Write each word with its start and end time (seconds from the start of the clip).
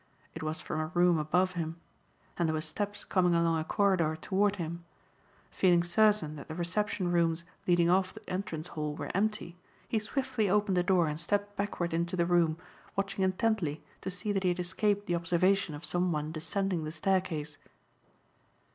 It 0.33 0.41
was 0.41 0.59
from 0.59 0.79
a 0.79 0.87
room 0.95 1.19
above 1.19 1.51
him. 1.51 1.79
And 2.35 2.49
there 2.49 2.55
were 2.55 2.61
steps 2.61 3.03
coming 3.03 3.35
along 3.35 3.59
a 3.59 3.63
corridor 3.63 4.17
toward 4.19 4.55
him. 4.55 4.83
Feeling 5.51 5.83
certain 5.83 6.37
that 6.37 6.47
the 6.47 6.55
reception 6.55 7.11
rooms 7.11 7.43
leading 7.67 7.87
off 7.87 8.11
the 8.15 8.27
entrance 8.27 8.69
hall 8.69 8.95
were 8.95 9.11
empty, 9.13 9.57
he 9.87 9.99
swiftly 9.99 10.49
opened 10.49 10.79
a 10.79 10.81
door 10.81 11.07
and 11.07 11.19
stepped 11.19 11.55
backward 11.55 11.93
into 11.93 12.15
the 12.15 12.25
room, 12.25 12.57
watching 12.95 13.23
intently 13.23 13.83
to 14.01 14.09
see 14.09 14.31
that 14.31 14.41
he 14.41 14.49
had 14.49 14.59
escaped 14.59 15.05
the 15.05 15.13
observation 15.15 15.75
of 15.75 15.85
some 15.85 16.11
one 16.11 16.31
descending 16.31 16.83
the 16.83 16.91
staircase. 16.91 17.59